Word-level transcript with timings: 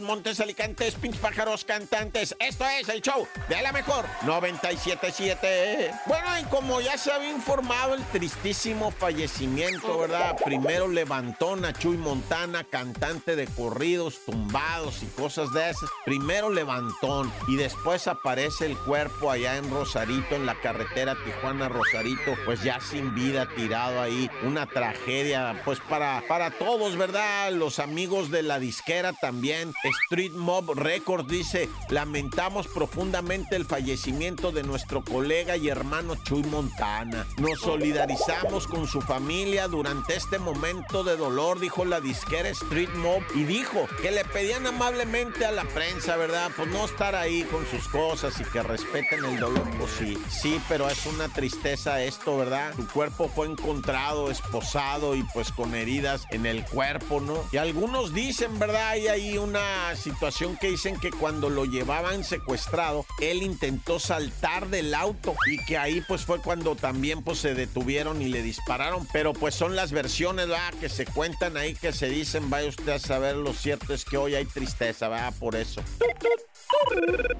montes, 0.00 0.40
alicantes, 0.40 0.94
pinches 0.94 1.20
pájaros, 1.20 1.64
cantantes. 1.64 2.34
Esto 2.38 2.64
es 2.64 2.88
el 2.88 3.02
show 3.02 3.26
de 3.50 3.60
la 3.60 3.70
mejor 3.70 4.06
977. 4.22 5.90
Bueno, 6.06 6.26
y 6.40 6.44
como 6.44 6.80
ya 6.80 6.96
se 6.96 7.12
había 7.12 7.30
informado 7.30 7.94
el 7.94 8.02
tristísimo 8.04 8.90
fallecimiento, 8.90 9.98
¿verdad? 9.98 10.36
Primero 10.42 10.88
levantó 10.88 11.54
a 11.54 11.72
Chuy 11.72 11.96
Montana, 11.96 12.64
cantante 12.64 13.36
de 13.36 13.46
corridos, 13.46 14.20
tumbados 14.24 15.02
y 15.02 15.06
cosas 15.06 15.52
de 15.52 15.70
esas. 15.70 15.90
Primero 16.04 16.50
levantón 16.50 17.30
y 17.46 17.56
después 17.56 18.06
aparece 18.06 18.66
el 18.66 18.76
cuerpo 18.76 19.30
allá 19.30 19.56
en 19.56 19.70
Rosarito, 19.70 20.34
en 20.34 20.46
la 20.46 20.60
carretera 20.60 21.16
Tijuana-Rosarito, 21.24 22.36
pues 22.44 22.62
ya 22.62 22.80
sin 22.80 23.14
vida, 23.14 23.48
tirado 23.54 24.00
ahí. 24.00 24.30
Una 24.42 24.66
tragedia, 24.66 25.60
pues 25.64 25.78
para, 25.80 26.22
para 26.26 26.50
todos, 26.50 26.96
¿verdad? 26.96 27.52
Los 27.52 27.78
amigos 27.78 28.30
de 28.30 28.42
la 28.42 28.58
disquera 28.58 29.12
también. 29.12 29.57
Street 30.04 30.32
Mob 30.32 30.74
Records 30.74 31.28
dice, 31.28 31.68
lamentamos 31.88 32.68
profundamente 32.68 33.56
el 33.56 33.64
fallecimiento 33.64 34.52
de 34.52 34.62
nuestro 34.62 35.02
colega 35.02 35.56
y 35.56 35.68
hermano 35.68 36.14
Chuy 36.16 36.42
Montana. 36.44 37.26
Nos 37.38 37.60
solidarizamos 37.60 38.66
con 38.66 38.86
su 38.86 39.00
familia 39.00 39.68
durante 39.68 40.16
este 40.16 40.38
momento 40.38 41.04
de 41.04 41.16
dolor, 41.16 41.60
dijo 41.60 41.84
la 41.84 42.00
disquera 42.00 42.48
Street 42.50 42.90
Mob, 42.94 43.22
y 43.34 43.44
dijo 43.44 43.86
que 44.02 44.10
le 44.10 44.24
pedían 44.24 44.66
amablemente 44.66 45.44
a 45.44 45.52
la 45.52 45.64
prensa, 45.64 46.16
¿verdad? 46.16 46.50
Pues 46.56 46.68
no 46.68 46.84
estar 46.84 47.14
ahí 47.14 47.42
con 47.44 47.66
sus 47.66 47.88
cosas 47.88 48.40
y 48.40 48.44
que 48.44 48.62
respeten 48.62 49.24
el 49.24 49.38
dolor. 49.38 49.68
Pues 49.78 49.90
sí, 49.98 50.18
sí, 50.28 50.60
pero 50.68 50.88
es 50.88 51.06
una 51.06 51.28
tristeza 51.28 52.02
esto, 52.02 52.36
¿verdad? 52.36 52.74
Su 52.76 52.86
cuerpo 52.86 53.28
fue 53.28 53.46
encontrado 53.46 54.30
esposado 54.30 55.14
y 55.14 55.22
pues 55.34 55.52
con 55.52 55.74
heridas 55.74 56.26
en 56.30 56.46
el 56.46 56.64
cuerpo, 56.64 57.20
¿no? 57.20 57.44
Y 57.52 57.56
algunos 57.56 58.14
dicen, 58.14 58.58
¿verdad? 58.58 58.88
Hay 58.88 59.08
ahí 59.08 59.38
una 59.48 59.96
situación 59.96 60.56
que 60.56 60.68
dicen 60.68 60.98
que 61.00 61.10
cuando 61.10 61.48
lo 61.48 61.64
llevaban 61.64 62.22
secuestrado, 62.22 63.06
él 63.20 63.42
intentó 63.42 63.98
saltar 63.98 64.68
del 64.68 64.94
auto 64.94 65.34
y 65.46 65.64
que 65.64 65.78
ahí 65.78 66.02
pues 66.06 66.24
fue 66.24 66.40
cuando 66.40 66.76
también 66.76 67.22
pues 67.22 67.38
se 67.38 67.54
detuvieron 67.54 68.20
y 68.20 68.26
le 68.28 68.42
dispararon, 68.42 69.06
pero 69.12 69.32
pues 69.32 69.54
son 69.54 69.74
las 69.74 69.92
versiones, 69.92 70.48
¿verdad? 70.48 70.74
Que 70.80 70.88
se 70.88 71.06
cuentan 71.06 71.56
ahí, 71.56 71.74
que 71.74 71.92
se 71.92 72.08
dicen, 72.08 72.50
vaya 72.50 72.68
usted 72.68 72.88
a 72.90 72.98
saber, 72.98 73.36
lo 73.36 73.52
cierto 73.52 73.94
es 73.94 74.04
que 74.04 74.16
hoy 74.16 74.34
hay 74.34 74.44
tristeza, 74.44 75.08
¿verdad? 75.08 75.32
Por 75.38 75.56
eso. 75.56 75.82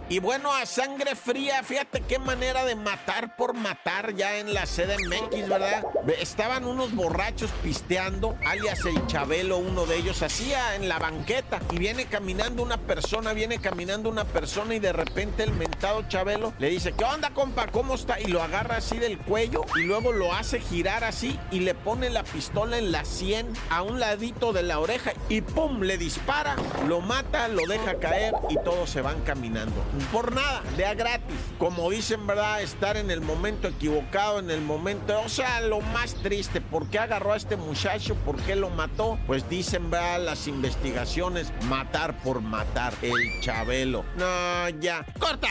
Y 0.08 0.20
bueno, 0.20 0.52
a 0.52 0.64
sangre 0.64 1.14
fría, 1.14 1.62
fíjate 1.62 2.00
qué 2.00 2.18
manera 2.18 2.64
de 2.64 2.74
matar 2.74 3.36
por 3.36 3.54
matar 3.54 4.14
ya 4.14 4.38
en 4.38 4.54
la 4.54 4.64
CDMX, 4.64 5.48
¿verdad? 5.48 5.84
Estaban 6.18 6.64
unos 6.64 6.94
borrachos 6.94 7.50
pisteando, 7.62 8.36
alias 8.46 8.84
el 8.86 9.06
Chabelo, 9.06 9.58
uno 9.58 9.84
de 9.84 9.96
ellos, 9.96 10.22
hacía 10.22 10.74
en 10.76 10.88
la 10.88 10.98
banqueta 10.98 11.60
y 11.97 11.97
viene 11.98 12.10
caminando 12.12 12.62
una 12.62 12.76
persona, 12.76 13.32
viene 13.32 13.58
caminando 13.58 14.08
una 14.08 14.22
persona 14.22 14.72
y 14.72 14.78
de 14.78 14.92
repente 14.92 15.42
el 15.42 15.52
mentado 15.52 16.04
Chabelo 16.06 16.52
le 16.60 16.70
dice, 16.70 16.92
¿qué 16.92 17.02
onda, 17.02 17.30
compa? 17.30 17.66
¿Cómo 17.66 17.96
está? 17.96 18.20
Y 18.20 18.26
lo 18.26 18.40
agarra 18.40 18.76
así 18.76 18.98
del 18.98 19.18
cuello 19.18 19.62
y 19.74 19.80
luego 19.80 20.12
lo 20.12 20.32
hace 20.32 20.60
girar 20.60 21.02
así 21.02 21.36
y 21.50 21.58
le 21.58 21.74
pone 21.74 22.08
la 22.08 22.22
pistola 22.22 22.78
en 22.78 22.92
la 22.92 23.04
sien 23.04 23.48
a 23.68 23.82
un 23.82 23.98
ladito 23.98 24.52
de 24.52 24.62
la 24.62 24.78
oreja 24.78 25.12
y 25.28 25.40
¡pum! 25.40 25.80
le 25.80 25.98
dispara, 25.98 26.54
lo 26.86 27.00
mata, 27.00 27.48
lo 27.48 27.66
deja 27.66 27.98
caer 27.98 28.32
y 28.48 28.54
todos 28.62 28.88
se 28.90 29.00
van 29.00 29.20
caminando. 29.22 29.74
Por 30.12 30.32
nada, 30.32 30.62
de 30.76 30.94
gratis. 30.94 31.36
Como 31.58 31.90
dicen, 31.90 32.28
¿verdad? 32.28 32.62
Estar 32.62 32.96
en 32.96 33.10
el 33.10 33.22
momento 33.22 33.66
equivocado, 33.66 34.38
en 34.38 34.52
el 34.52 34.60
momento. 34.60 35.20
O 35.22 35.28
sea, 35.28 35.60
lo 35.62 35.80
más 35.80 36.14
triste. 36.14 36.60
¿Por 36.60 36.88
qué 36.88 37.00
agarró 37.00 37.32
a 37.32 37.36
este 37.36 37.56
muchacho? 37.56 38.14
¿Por 38.24 38.36
qué 38.42 38.54
lo 38.54 38.70
mató? 38.70 39.18
Pues 39.26 39.48
dicen, 39.48 39.90
¿verdad? 39.90 40.24
Las 40.24 40.46
investigaciones, 40.46 41.52
matar 41.88 42.14
por 42.18 42.40
matar. 42.42 42.92
El 43.00 43.40
Chabelo. 43.40 44.04
No, 44.16 44.68
ya. 44.80 45.04
¡Corta! 45.18 45.48